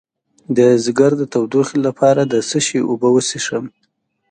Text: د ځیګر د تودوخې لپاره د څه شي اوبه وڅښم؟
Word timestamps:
د 0.57 0.59
ځیګر 0.83 1.11
د 1.17 1.23
تودوخې 1.33 1.77
لپاره 1.87 2.21
د 2.31 2.33
څه 2.49 2.59
شي 2.65 2.79
اوبه 2.89 3.07
وڅښم؟ 3.11 3.65